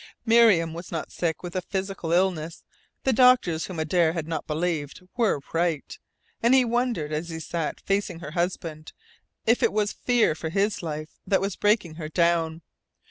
Miriam 0.25 0.73
was 0.73 0.91
not 0.91 1.11
sick 1.11 1.43
with 1.43 1.55
a 1.55 1.61
physical 1.61 2.11
illness. 2.11 2.63
The 3.03 3.13
doctors 3.13 3.65
whom 3.67 3.77
Adare 3.77 4.13
had 4.13 4.27
not 4.27 4.47
believed 4.47 5.03
were 5.15 5.41
right. 5.53 5.99
And 6.41 6.55
he 6.55 6.65
wondered, 6.65 7.11
as 7.13 7.29
he 7.29 7.39
sat 7.39 7.79
facing 7.81 8.17
her 8.17 8.31
husband, 8.31 8.93
if 9.45 9.61
it 9.61 9.71
was 9.71 9.93
fear 9.93 10.33
for 10.33 10.49
his 10.49 10.81
life 10.81 11.09
that 11.27 11.39
was 11.39 11.55
breaking 11.55 11.97
her 12.01 12.09
down. 12.09 12.63